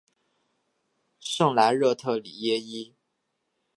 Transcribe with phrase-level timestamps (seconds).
[1.19, 2.95] 圣莱热特里耶伊。